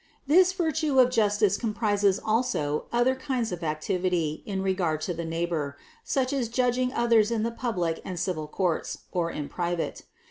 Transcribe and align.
557. 0.25 0.35
This 0.39 0.53
virtue 0.53 0.99
of 0.99 1.11
justice 1.11 1.57
comprises 1.57 2.19
also 2.25 2.85
other 2.91 3.13
kinds 3.13 3.51
of 3.51 3.63
activity 3.63 4.41
in 4.47 4.63
regard 4.63 5.01
to 5.01 5.13
the 5.13 5.23
neighbor, 5.25 5.77
such 6.03 6.33
as 6.33 6.49
judging 6.49 6.89
THE 6.89 6.95
CONCEPTION 6.95 7.19
429 7.21 7.21
others 7.21 7.29
in 7.29 7.43
the 7.43 7.91
public 7.91 8.01
and 8.03 8.19
civil 8.19 8.47
courts, 8.47 8.97
or 9.11 9.29
in 9.29 9.47
private. 9.47 10.01